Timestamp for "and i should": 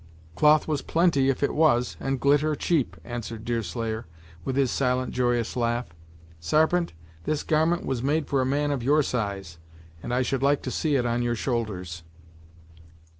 10.01-10.41